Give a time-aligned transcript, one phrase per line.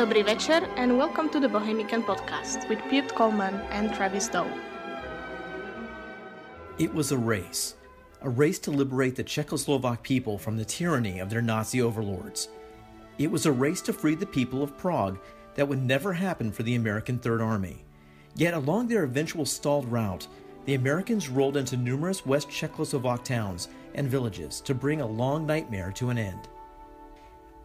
[0.00, 4.46] Dobrý večer and welcome to the Bohemican podcast with Pete Collman and Travis Dow.
[6.78, 7.74] It was a race,
[8.22, 12.48] a race to liberate the Czechoslovak people from the tyranny of their Nazi overlords.
[13.18, 15.18] It was a race to free the people of Prague
[15.54, 17.84] that would never happen for the American Third Army.
[18.36, 20.26] Yet along their eventual stalled route,
[20.64, 25.92] the Americans rolled into numerous West Czechoslovak towns and villages to bring a long nightmare
[25.96, 26.48] to an end.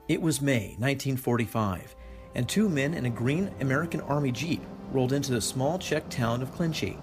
[0.09, 1.95] It was May 1945,
[2.35, 6.41] and two men in a green American Army Jeep rolled into the small Czech town
[6.41, 6.97] of Klenčí.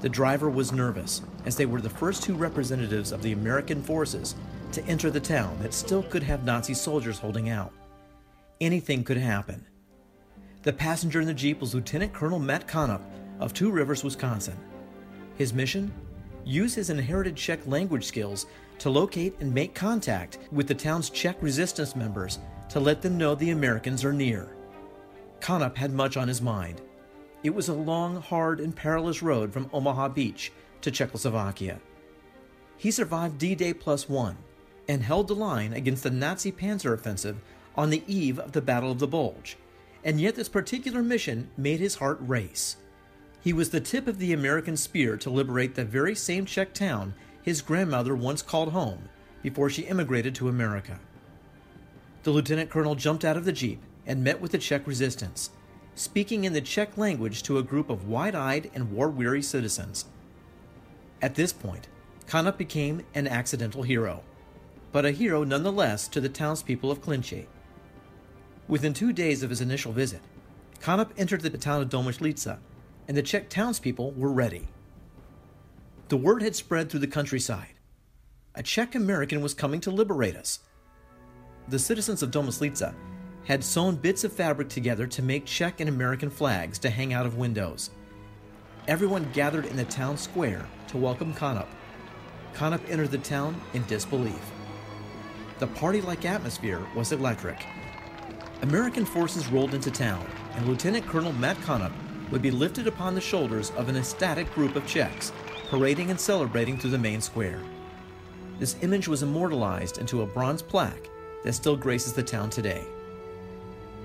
[0.00, 4.34] The driver was nervous, as they were the first two representatives of the American forces
[4.72, 7.72] to enter the town that still could have Nazi soldiers holding out.
[8.60, 9.66] Anything could happen.
[10.62, 13.02] The passenger in the Jeep was Lieutenant Colonel Matt Konop
[13.40, 14.56] of Two Rivers, Wisconsin.
[15.36, 15.92] His mission?
[16.44, 18.46] Use his inherited Czech language skills
[18.78, 22.38] to locate and make contact with the town's Czech resistance members
[22.72, 24.48] to let them know the Americans are near.
[25.40, 26.80] Konop had much on his mind.
[27.42, 31.78] It was a long, hard, and perilous road from Omaha Beach to Czechoslovakia.
[32.78, 34.38] He survived D Day Plus One
[34.88, 37.36] and held the line against the Nazi panzer offensive
[37.76, 39.58] on the eve of the Battle of the Bulge,
[40.02, 42.76] and yet this particular mission made his heart race.
[43.42, 47.12] He was the tip of the American spear to liberate the very same Czech town
[47.42, 49.10] his grandmother once called home
[49.42, 50.98] before she immigrated to America.
[52.22, 55.50] The lieutenant colonel jumped out of the Jeep and met with the Czech resistance,
[55.94, 60.04] speaking in the Czech language to a group of wide eyed and war weary citizens.
[61.20, 61.88] At this point,
[62.26, 64.22] Konop became an accidental hero,
[64.92, 67.46] but a hero nonetheless to the townspeople of Klenčí.
[68.68, 70.20] Within two days of his initial visit,
[70.80, 72.58] Konop entered the town of Domažlice,
[73.08, 74.68] and the Czech townspeople were ready.
[76.08, 77.74] The word had spread through the countryside.
[78.54, 80.60] A Czech American was coming to liberate us.
[81.72, 82.92] The citizens of Domažlice
[83.44, 87.24] had sewn bits of fabric together to make Czech and American flags to hang out
[87.24, 87.88] of windows.
[88.88, 91.68] Everyone gathered in the town square to welcome Konop.
[92.52, 94.52] Konop entered the town in disbelief.
[95.60, 97.64] The party like atmosphere was electric.
[98.60, 101.92] American forces rolled into town, and Lieutenant Colonel Matt Konop
[102.30, 105.32] would be lifted upon the shoulders of an ecstatic group of Czechs,
[105.70, 107.62] parading and celebrating through the main square.
[108.58, 111.08] This image was immortalized into a bronze plaque
[111.44, 112.84] that still graces the town today.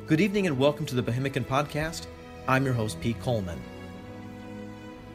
[0.07, 2.07] Good evening and welcome to the Bohemican Podcast.
[2.47, 3.59] I'm your host, Pete Collman.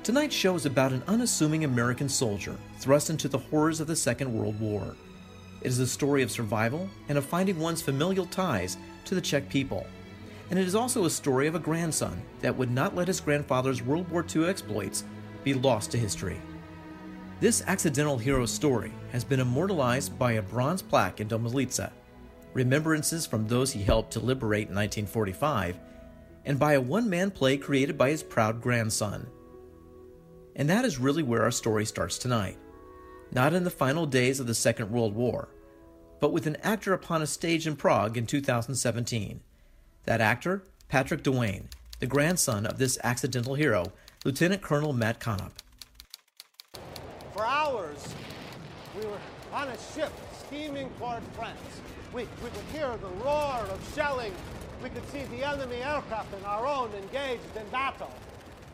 [0.02, 4.32] Tonight's show is about an unassuming American soldier thrust into the horrors of the Second
[4.32, 4.96] World War.
[5.60, 9.48] It is a story of survival and of finding one's familial ties to the Czech
[9.48, 9.86] people.
[10.50, 13.82] And it is also a story of a grandson that would not let his grandfather's
[13.82, 15.04] World War II exploits
[15.44, 16.40] be lost to history.
[17.40, 21.90] This accidental hero story has been immortalized by a bronze plaque in Domažlice,
[22.52, 25.78] remembrances from those he helped to liberate in 1945,
[26.44, 29.26] and by a one man play created by his proud grandson.
[30.56, 32.58] And that is really where our story starts tonight.
[33.30, 35.48] Not in the final days of the Second World War,
[36.20, 39.40] but with an actor upon a stage in Prague in 2017.
[40.04, 41.66] That actor, Patrick Dewane,
[42.00, 43.92] the grandson of this accidental hero,
[44.24, 45.52] Lieutenant Colonel Matt Konop.
[47.32, 48.14] For hours,
[48.98, 49.18] we were
[49.52, 50.12] on a ship
[50.46, 51.58] steaming toward France.
[52.12, 54.34] We, we could hear the roar of shelling.
[54.82, 58.12] We could see the enemy aircraft and our own engaged in battle.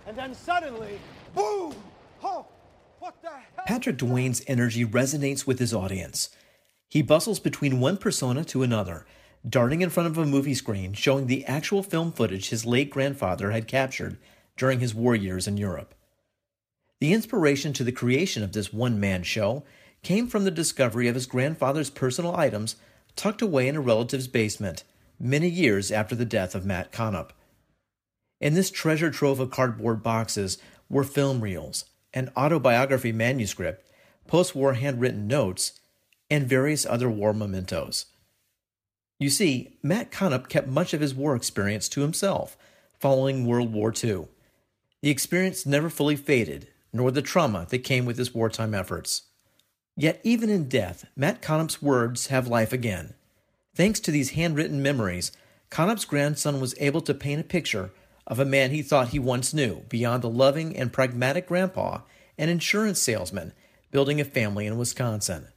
[0.07, 0.99] And then suddenly,
[1.35, 1.75] boom!
[2.23, 2.47] Oh,
[2.99, 3.65] what the hell?
[3.67, 6.31] Patrick Dewane's energy resonates with his audience.
[6.89, 9.07] He bustles between one persona to another,
[9.49, 13.53] darting in front of a movie screen showing the actual film footage his late grandfather
[13.53, 14.19] had captured
[14.57, 15.95] during his war years in Europe.
[17.01, 19.63] The inspiration to the creation of this one man show
[20.03, 22.75] came from the discovery of his grandfather's personal items
[23.19, 24.85] tucked away in a relative's basement
[25.19, 27.31] many years after the death of Matt Konop.
[28.41, 31.85] In this treasure trove of cardboard boxes were film reels,
[32.15, 33.85] an autobiography manuscript,
[34.29, 35.81] post war handwritten notes,
[36.31, 38.07] and various other war mementos.
[39.19, 42.57] You see, Matt Konop kept much of his war experience to himself
[43.01, 44.29] following World War II.
[45.03, 49.23] The experience never fully faded, nor the trauma that came with his wartime efforts.
[50.01, 53.15] Yet, even in death, Matt Konop's words have life again.
[53.75, 55.33] Thanks to these handwritten memories,
[55.73, 57.91] Konop's grandson was able to paint a picture
[58.25, 62.03] of a man he thought he once knew beyond a loving and pragmatic grandpa,
[62.39, 63.53] an insurance salesman,
[63.91, 65.49] building a family in Wisconsin.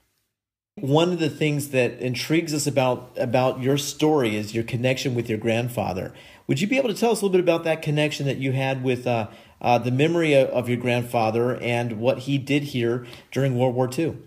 [0.74, 5.30] One of the things that intrigues us about about your story is your connection with
[5.30, 6.14] your grandfather.
[6.48, 8.54] Would you be able to tell us a little bit about that connection that you
[8.54, 9.28] had with uh,
[9.62, 13.88] uh, the memory of, of, your grandfather and what he did here during World War
[13.96, 14.18] II?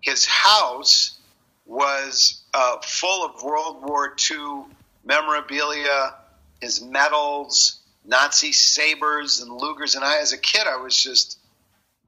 [0.00, 1.18] His house
[1.66, 4.64] was uh, full of World War II
[5.04, 6.14] memorabilia,
[6.60, 9.94] his medals, Nazi sabers and Lugers.
[9.94, 11.38] And I, as a kid, I was just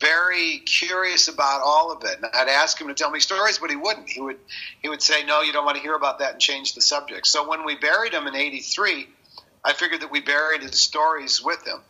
[0.00, 2.16] very curious about all of it.
[2.16, 4.08] And I'd ask him to tell me stories, but he wouldn't.
[4.08, 4.38] He would
[4.82, 7.26] he would say, "No, you don't want to hear about that," and change the subject.
[7.26, 9.08] So when we buried him in '83,
[9.62, 11.82] I figured that we buried his stories with him.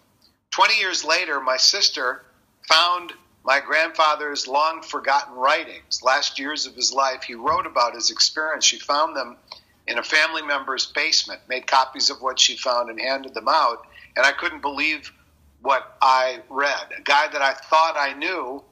[0.50, 2.24] Twenty years later, my sister
[2.68, 3.12] found
[3.44, 7.22] my grandfather's long forgotten writings, last years of his life.
[7.22, 8.64] He wrote about his experience.
[8.64, 9.36] She found them
[9.86, 13.86] in a family member's basement, made copies of what she found, and handed them out.
[14.16, 15.12] And I couldn't believe
[15.62, 16.90] what I read.
[16.98, 18.62] A guy that I thought I knew,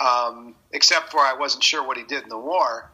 [0.00, 2.90] um, except for I wasn't sure what he did in the war.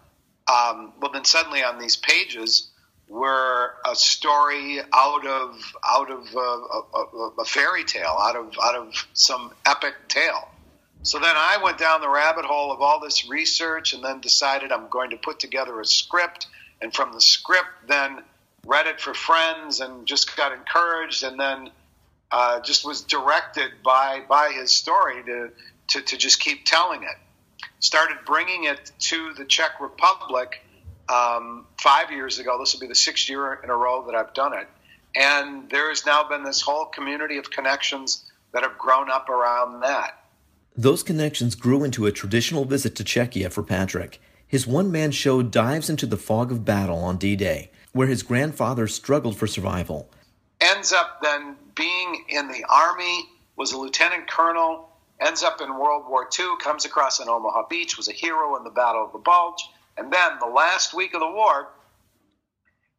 [0.48, 2.68] Um, well, then suddenly on these pages
[3.08, 8.54] were a story out of out of uh, a, a, a fairy tale, out of
[8.62, 10.48] out of some epic tale.
[11.04, 14.70] So then I went down the rabbit hole of all this research, and then decided
[14.70, 16.46] I'm going to put together a script.
[16.80, 18.22] And from the script, then
[18.66, 21.70] read it for friends, and just got encouraged, and then
[22.30, 25.50] uh, just was directed by by his story to,
[25.88, 27.16] to to just keep telling it.
[27.80, 30.64] Started bringing it to the Czech Republic
[31.08, 32.58] um, five years ago.
[32.58, 34.68] This will be the sixth year in a row that I've done it,
[35.16, 39.80] and there has now been this whole community of connections that have grown up around
[39.80, 40.21] that.
[40.76, 44.18] Those connections grew into a traditional visit to Czechia for Patrick.
[44.46, 48.22] His one man show dives into the fog of battle on D Day, where his
[48.22, 50.08] grandfather struggled for survival.
[50.60, 54.88] Ends up then being in the Army, was a lieutenant colonel,
[55.20, 58.64] ends up in World War II, comes across in Omaha Beach, was a hero in
[58.64, 59.68] the Battle of the Bulge.
[59.98, 61.68] And then the last week of the war,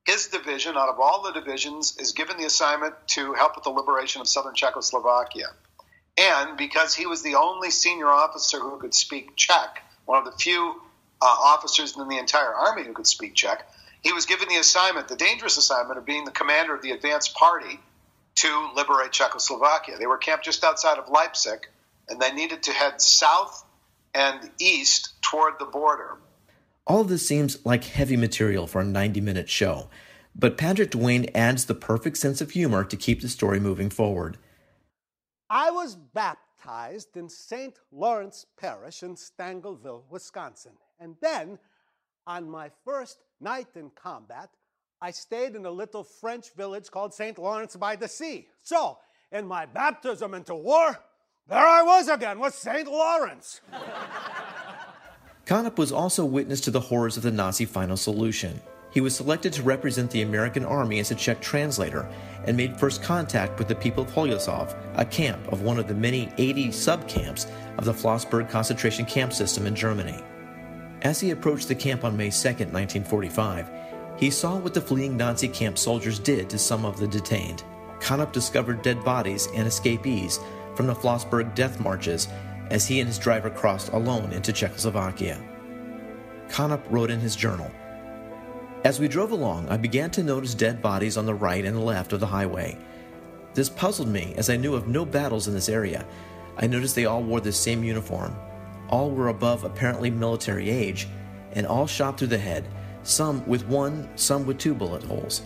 [0.06, 3.72] his division, out of all the divisions, is given the assignment to help with the
[3.72, 5.48] liberation of southern Czechoslovakia.
[6.18, 10.38] And because he was the only senior officer who could speak Czech, one of the
[10.38, 10.82] few
[11.22, 13.68] uh, officers in the entire army who could speak Czech,
[14.02, 17.30] he was given the assignment, the dangerous assignment of being the commander of the advance
[17.30, 17.80] party
[18.36, 19.98] to liberate Czechoslovakia.
[19.98, 21.68] They were camped just outside of Leipzig,
[22.10, 23.66] and they needed to head south
[24.14, 26.18] and east toward the border.
[26.86, 29.90] All of this seems like heavy material for a 90 minute show,
[30.36, 34.38] but Patrick Dewane adds the perfect sense of humor to keep the story moving forward.
[35.54, 37.76] I was baptized in St.
[37.92, 40.72] Lawrence Parish in Stangelville, Wisconsin.
[41.00, 41.60] And then,
[42.26, 44.50] on my first night in combat,
[45.00, 47.38] I stayed in a little French village called St.
[47.38, 48.48] Lawrence by the Sea.
[48.64, 48.98] So,
[49.32, 50.98] in my baptism into war,
[51.48, 52.88] there I was again with St.
[52.88, 53.62] Lawrence.
[55.46, 58.60] Konop was also witness to the horrors of the Nazi final solution.
[58.94, 62.08] He was selected to represent the American Army as a Czech translator
[62.46, 65.96] and made first contact with the people of Holýšov, a camp of one of the
[65.96, 67.48] many 80 subcamps
[67.80, 70.24] of the Flossenbürg concentration camp system in Germany.
[71.02, 73.68] As he approached the camp on May 2, 1945,
[74.16, 77.64] he saw what the fleeing Nazi camp soldiers did to some of the detained.
[78.00, 80.40] Konop discovered dead bodies and escapees
[80.76, 82.28] from the Flossenbürg death marches
[82.70, 85.44] as he and his driver crossed alone into Czechoslovakia.
[86.48, 87.72] Konop wrote in his journal
[88.84, 92.12] As we drove along, I began to notice dead bodies on the right and left
[92.12, 92.78] of the highway.
[93.54, 96.06] This puzzled me as I knew of no battles in this area.
[96.58, 98.36] I noticed they all wore the same uniform.
[98.90, 101.08] All were above apparently military age,
[101.54, 102.68] and all shot through the head
[103.04, 105.44] some with one, some with two bullet holes.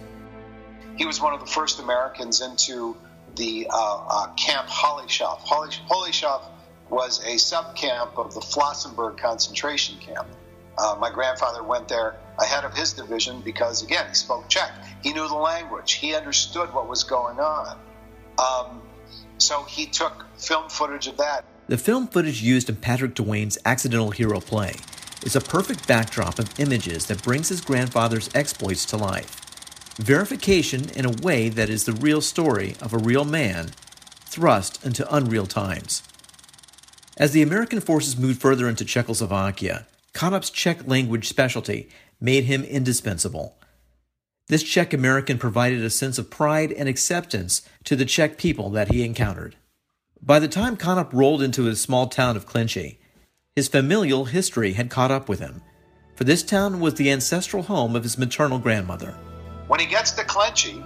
[0.95, 2.97] He was one of the first Americans into
[3.35, 5.41] the uh, uh, Camp Holýšov.
[5.41, 6.41] Holýšov
[6.89, 10.27] was a subcamp of the Flossenbürg concentration camp.
[10.77, 14.71] Uh, my grandfather went there ahead of his division because, again, he spoke Czech.
[15.01, 15.93] He knew the language.
[15.93, 17.79] He understood what was going on.
[18.37, 18.81] Um,
[19.37, 21.45] so he took film footage of that.
[21.67, 24.75] The film footage used in Patrick Dewane's accidental hero play
[25.23, 29.41] is a perfect backdrop of images that brings his grandfather's exploits to life.
[29.97, 33.71] Verification in a way that is the real story of a real man
[34.25, 36.03] thrust into unreal times.
[37.17, 43.55] As the American forces moved further into Czechoslovakia, Konop's Czech language specialty made him indispensable.
[44.47, 48.91] This Czech American provided a sense of pride and acceptance to the Czech people that
[48.91, 49.57] he encountered.
[50.19, 52.97] By the time Konop rolled into his small town of Klenčí,
[53.55, 55.61] his familial history had caught up with him,
[56.15, 59.15] for this town was the ancestral home of his maternal grandmother.
[59.67, 60.83] When he gets to Klenčí,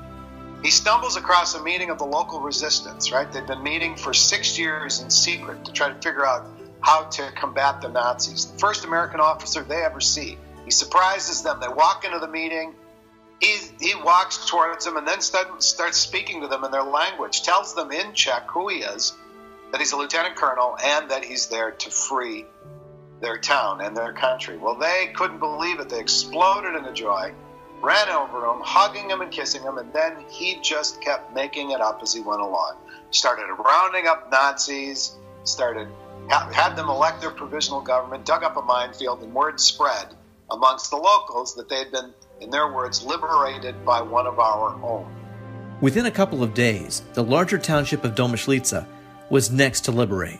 [0.61, 3.31] he stumbles across a meeting of the local resistance, right?
[3.31, 6.45] They've been meeting for six years in secret to try to figure out
[6.81, 8.45] how to combat the Nazis.
[8.45, 10.37] The first American officer they ever see.
[10.65, 11.59] He surprises them.
[11.59, 12.75] They walk into the meeting.
[13.39, 17.43] He, he walks towards them and then start, starts speaking to them in their language,
[17.43, 19.13] tells them in Czech who he is,
[19.71, 22.45] that he's a lieutenant colonel, and that he's there to free
[23.19, 24.57] their town and their country.
[24.57, 25.89] Well, they couldn't believe it.
[25.89, 27.33] They exploded into joy,
[27.81, 31.81] ran over him, hugging him and kissing him, and then he just kept making it
[31.81, 32.75] up as he went along.
[33.11, 35.87] Started rounding up Nazis, started
[36.29, 40.15] had them elect their provisional government, dug up a minefield, and word spread
[40.49, 44.75] amongst the locals that they had been, in their words, liberated by one of our
[44.83, 45.05] own.
[45.81, 48.85] Within a couple of days, the larger township of Domažlice
[49.29, 50.39] was next to liberate.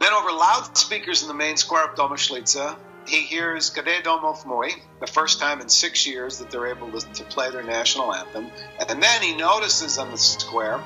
[0.00, 2.76] Then, over loudspeakers in the main square of Domažlice,
[3.08, 7.00] he hears Kde domov můj, the first time in six years that they're able to,
[7.00, 8.50] to, play their national anthem.
[8.80, 10.80] And then he notices on the square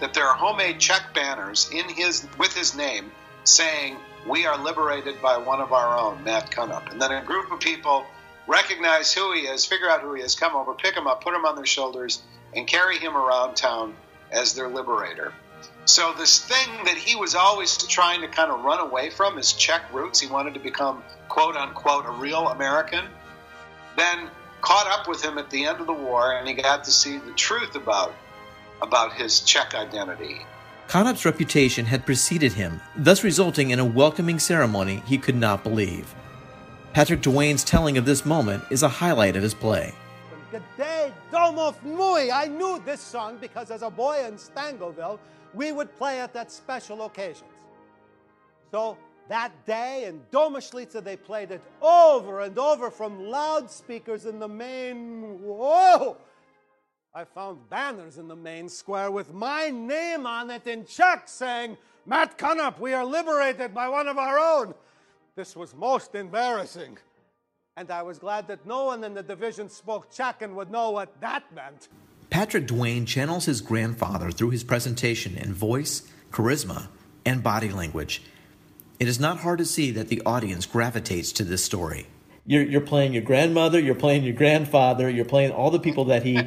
[0.00, 3.12] that there are homemade Czech banners in his with his name
[3.48, 6.90] saying, We are liberated by one of our own, Matt Konop.
[6.90, 8.06] And then a group of people
[8.46, 11.34] recognize who he is, figure out who he is, come over, pick him up, put
[11.34, 12.22] him on their shoulders,
[12.54, 13.94] and carry him around town
[14.30, 15.32] as their liberator.
[15.84, 19.52] So this thing that he was always trying to kind of run away from, his
[19.52, 23.04] Czech roots, he wanted to become quote unquote a real American,
[23.96, 24.28] then
[24.60, 27.18] caught up with him at the end of the war and he got to see
[27.18, 28.12] the truth about
[28.82, 30.44] about his Czech identity.
[30.88, 36.14] Konop's reputation had preceded him, thus resulting in a welcoming ceremony he could not believe.
[36.92, 39.92] Patrick Dewane's telling of this moment is a highlight of his play.
[40.50, 42.30] Good day, Domov můj.
[42.32, 45.18] I knew this song because as a boy in Stangelville,
[45.54, 47.50] we would play it at special occasions.
[48.70, 48.96] So
[49.28, 55.40] that day in Domažlice, they played it over and over from loudspeakers in the main.
[55.42, 56.16] Whoa!
[57.16, 61.78] I found banners in the main square with my name on it in Czech saying,
[62.04, 64.74] Matt Konop, we are liberated by one of our own.
[65.34, 66.98] This was most embarrassing.
[67.74, 70.90] And I was glad that no one in the division spoke Czech and would know
[70.90, 71.88] what that meant.
[72.28, 76.88] Patrick Dewane channels his grandfather through his presentation in voice, charisma,
[77.24, 78.24] and body language.
[79.00, 82.08] It is not hard to see that the audience gravitates to this story
[82.46, 86.22] you're you're playing your grandmother, you're playing your grandfather, you're playing all the people that
[86.22, 86.34] he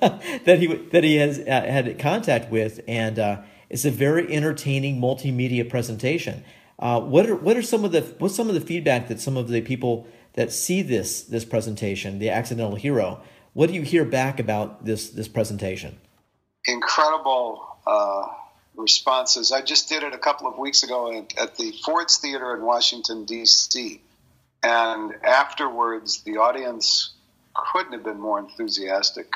[0.00, 5.00] that he that he has uh, had contact with, and uh, it's a very entertaining
[5.00, 6.44] multimedia presentation.
[6.78, 9.36] Uh, what are what are some of the what's some of the feedback that some
[9.36, 13.20] of the people that see this this presentation, the accidental hero,
[13.52, 15.98] what do you hear back about this this presentation?
[16.66, 18.28] Incredible uh,
[18.76, 19.50] responses.
[19.50, 22.62] I just did it a couple of weeks ago at, at the Ford's Theater in
[22.62, 24.00] Washington D.C
[24.62, 27.14] and afterwards, the audience
[27.54, 29.34] couldn't have been more enthusiastic.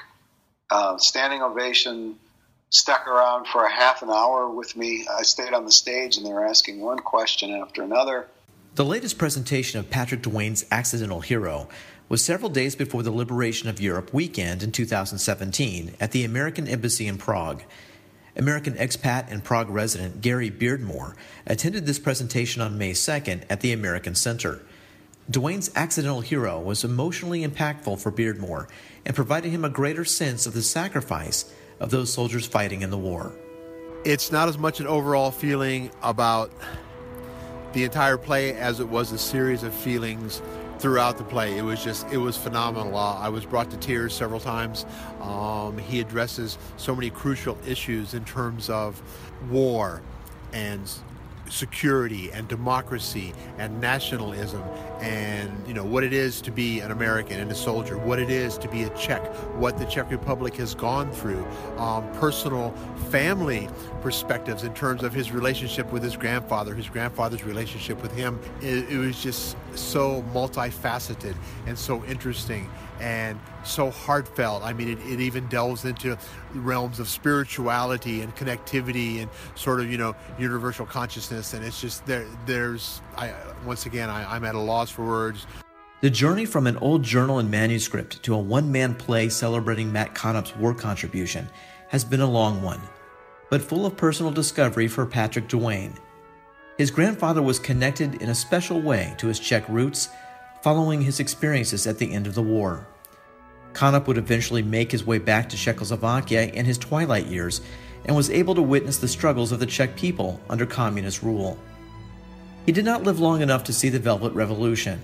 [0.70, 2.16] Uh, standing ovation,
[2.70, 5.06] stuck around for a half an hour with me.
[5.10, 8.26] I stayed on the stage and they were asking one question after another.
[8.74, 11.68] The latest presentation of Patrick Dewane's Accidental Hero
[12.08, 17.06] was several days before the Liberation of Europe weekend in 2017 at the American Embassy
[17.06, 17.62] in Prague.
[18.36, 21.14] American expat and Prague resident Gary Beardmore
[21.46, 24.60] attended this presentation on May 2nd at the American Center.
[25.28, 28.68] Dewane's accidental hero was emotionally impactful for Beardmore
[29.04, 32.98] and provided him a greater sense of the sacrifice of those soldiers fighting in the
[32.98, 33.32] war.
[34.04, 36.52] It's not as much an overall feeling about
[37.72, 40.40] the entire play as it was a series of feelings
[40.78, 41.58] throughout the play.
[41.58, 42.96] It was just, it was phenomenal.
[42.96, 44.86] Uh, I was brought to tears several times.
[45.20, 49.02] Um, he addresses so many crucial issues in terms of
[49.50, 50.02] war
[50.52, 50.88] and
[51.48, 54.62] security and democracy and nationalism
[55.00, 58.30] and you know what it is to be an American and a soldier, what it
[58.30, 59.22] is to be a Czech,
[59.56, 61.44] what the Czech Republic has gone through,
[61.76, 62.72] um, personal
[63.10, 63.68] family
[64.00, 68.40] perspectives in terms of his relationship with his grandfather, his grandfather's relationship with him.
[68.60, 71.34] It, it was just so multifaceted
[71.66, 72.70] and so interesting.
[73.00, 74.62] And so heartfelt.
[74.62, 76.16] I mean, it, it even delves into
[76.54, 81.52] realms of spirituality and connectivity and sort of you know universal consciousness.
[81.54, 82.26] And it's just there.
[82.46, 83.34] There's I
[83.64, 85.46] once again I, I'm at a loss for words.
[86.02, 90.14] The journey from an old journal and manuscript to a one man play celebrating Matt
[90.14, 91.48] Konop's war contribution
[91.88, 92.80] has been a long one,
[93.50, 95.96] but full of personal discovery for Patrick Dewane.
[96.76, 100.10] His grandfather was connected in a special way to his Czech roots
[100.66, 102.88] following his experiences at the end of the war.
[103.72, 107.60] Konop would eventually make his way back to Czechoslovakia in his twilight years
[108.04, 111.56] and was able to witness the struggles of the Czech people under communist rule.
[112.66, 115.00] He did not live long enough to see the Velvet Revolution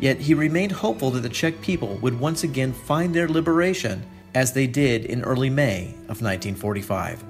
[0.00, 4.02] Yet he remained hopeful that the Czech people would once again find their liberation
[4.34, 7.22] as they did in early May of 1945.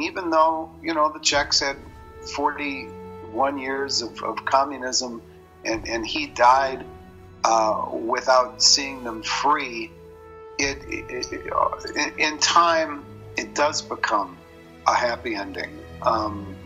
[0.00, 1.76] Even though, you know, the Czechs had
[2.34, 5.20] 41 years of, of communism
[5.66, 6.86] and, and he died
[7.44, 9.90] uh, without seeing them free,
[10.58, 13.04] it, it, it, in time,
[13.36, 14.36] it does become
[14.86, 15.78] a happy ending.
[16.02, 16.56] Um,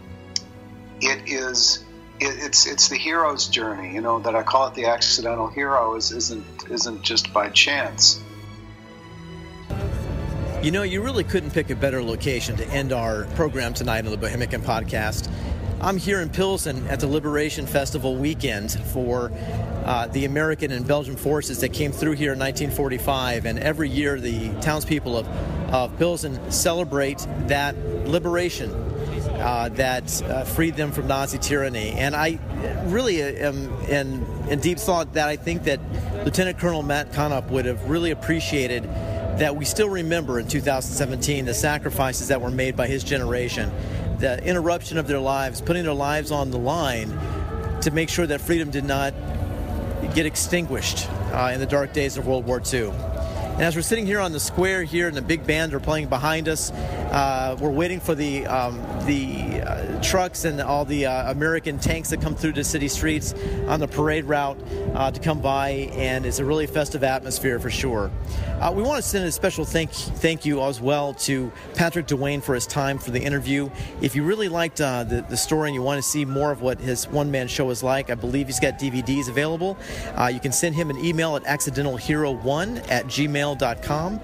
[1.00, 1.84] it is
[2.20, 3.94] it, it's it's the hero's journey.
[3.94, 8.20] You know that I call it the accidental hero is isn't isn't just by chance.
[10.62, 14.10] You know, you really couldn't pick a better location to end our program tonight on
[14.10, 15.30] the Bohemican podcast.
[15.82, 19.30] I'm here in Pilsen at the Liberation Festival weekend for
[19.84, 23.46] uh, the American and Belgian forces that came through here in 1945.
[23.46, 25.28] And every year, the townspeople of,
[25.72, 27.76] of Pilsen celebrate that
[28.06, 28.70] liberation
[29.38, 31.90] uh, that uh, freed them from Nazi tyranny.
[31.90, 32.38] And I
[32.86, 35.80] really am in, in deep thought that I think that
[36.24, 38.84] Lieutenant Colonel Matt Konop would have really appreciated
[39.38, 43.70] that we still remember in 2017 the sacrifices that were made by his generation,
[44.18, 47.08] the interruption of their lives, putting their lives on the line
[47.80, 49.12] to make sure that freedom did not
[50.14, 52.90] get extinguished uh, in the dark days of World War II.
[53.54, 56.08] And as we're sitting here on the square here, and the big bands are playing
[56.08, 59.43] behind us, uh, we're waiting for the um, the
[60.04, 63.34] trucks and all the uh, American tanks that come through the city streets
[63.66, 64.58] on the parade route
[64.94, 68.10] uh, to come by, and it's a really festive atmosphere for sure.
[68.60, 72.42] Uh, we want to send a special thank thank you as well to Patrick Dewane
[72.42, 73.70] for his time for the interview.
[74.02, 76.60] If you really liked uh, the, the story and you want to see more of
[76.60, 79.78] what his one man show is like, I believe he's got DVDs available.
[80.32, 84.20] you can send him an email at accidentalhero1 at gmail.com.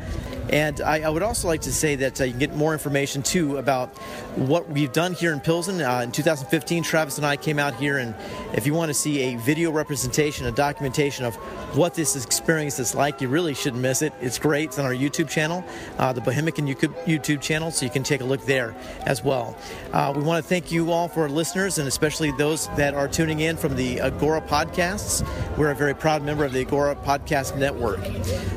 [0.51, 3.23] And I, I, would also like to say that uh, you can get more information
[3.23, 3.97] too about
[4.37, 5.81] what we've done here in Pilsen.
[5.81, 8.17] Uh, in 2015, Travis and I came out here, and
[8.53, 11.37] if you want to see a video representation, a documentation of
[11.77, 14.13] what this experience is like, you really shouldn't miss it.
[14.21, 14.71] It's great.
[14.71, 15.65] It's on our YouTube channel,
[15.99, 16.67] uh, the Bohemican
[17.07, 19.57] YouTube channel, so you can take a look there as well.
[19.93, 23.07] Uh, we want to thank you all for our listeners, and especially those that are
[23.07, 25.25] tuning in from the Agora podcasts.
[25.57, 28.01] We're a very proud member of the Agora Podcast Network.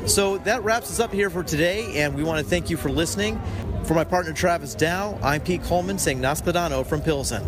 [0.08, 2.90] So that wraps us up here for today and we want to thank you for
[2.90, 3.40] listening.
[3.84, 7.42] For my partner Travis Dow, I'm Pete Collman saying Nascadano from Pilsen.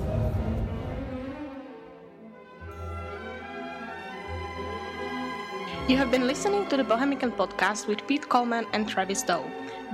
[5.89, 9.45] You have been listening to the Bohemican podcast with Pete Collman and Travis Dow.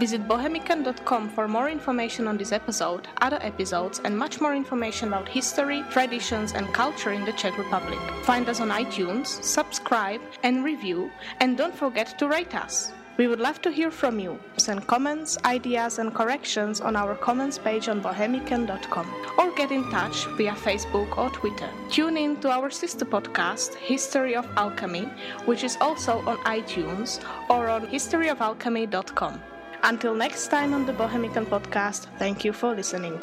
[0.00, 5.28] Visit bohemican.com for more information on this episode, other episodes, and much more information about
[5.28, 7.98] history, traditions, and culture in the Czech Republic.
[8.22, 12.92] Find us on iTunes, subscribe, and review, and don't forget to rate us.
[13.22, 14.37] We would love to hear from you.
[14.56, 19.06] Send comments, ideas, and corrections on our comments page on bohemican.com
[19.38, 21.70] or get in touch via Facebook or Twitter.
[21.88, 25.04] Tune in to our sister podcast, History of Alchemy,
[25.44, 29.40] which is also on iTunes or on historyofalchemy.com.
[29.85, 33.22] Until next time on the Bohemican podcast, thank you for listening.